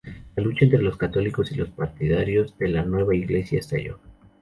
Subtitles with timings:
[0.35, 3.99] La lucha entre los católicos y los partidarios de la nueva iglesia estalló.